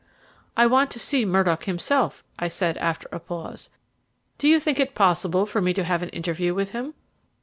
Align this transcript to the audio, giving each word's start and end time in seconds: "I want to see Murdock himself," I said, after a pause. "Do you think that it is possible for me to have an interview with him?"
"I 0.57 0.65
want 0.65 0.89
to 0.89 0.99
see 0.99 1.25
Murdock 1.25 1.65
himself," 1.65 2.23
I 2.39 2.47
said, 2.47 2.75
after 2.79 3.07
a 3.11 3.19
pause. 3.19 3.69
"Do 4.39 4.47
you 4.47 4.59
think 4.59 4.79
that 4.79 4.85
it 4.85 4.89
is 4.93 4.95
possible 4.95 5.45
for 5.45 5.61
me 5.61 5.75
to 5.75 5.83
have 5.83 6.01
an 6.01 6.09
interview 6.09 6.55
with 6.55 6.71
him?" 6.71 6.95